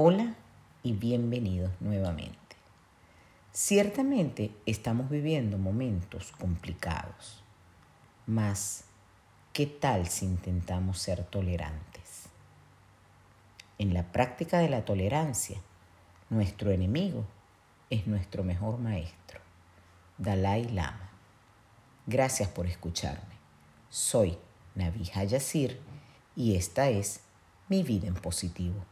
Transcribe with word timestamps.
Hola 0.00 0.36
y 0.84 0.92
bienvenidos 0.92 1.72
nuevamente. 1.80 2.38
Ciertamente 3.50 4.52
estamos 4.64 5.10
viviendo 5.10 5.58
momentos 5.58 6.30
complicados, 6.38 7.42
mas 8.24 8.84
¿qué 9.52 9.66
tal 9.66 10.06
si 10.06 10.24
intentamos 10.24 11.00
ser 11.00 11.24
tolerantes? 11.24 12.26
En 13.78 13.92
la 13.92 14.04
práctica 14.12 14.60
de 14.60 14.68
la 14.68 14.84
tolerancia, 14.84 15.58
nuestro 16.30 16.70
enemigo 16.70 17.24
es 17.90 18.06
nuestro 18.06 18.44
mejor 18.44 18.78
maestro, 18.78 19.40
Dalai 20.16 20.68
Lama. 20.68 21.10
Gracias 22.06 22.48
por 22.48 22.68
escucharme. 22.68 23.34
Soy 23.90 24.38
Navija 24.76 25.22
Hayasir 25.22 25.80
y 26.36 26.54
esta 26.54 26.88
es 26.88 27.22
Mi 27.68 27.82
Vida 27.82 28.06
en 28.06 28.14
Positivo. 28.14 28.84